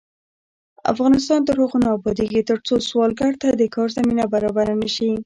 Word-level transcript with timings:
افغانستان 0.93 1.39
تر 1.47 1.55
هغو 1.63 1.77
نه 1.83 1.89
ابادیږي، 1.97 2.41
ترڅو 2.49 2.73
سوالګر 2.89 3.33
ته 3.41 3.49
د 3.53 3.61
کار 3.75 3.87
زمینه 3.97 4.23
برابره 4.33 4.73
نشي. 4.81 5.11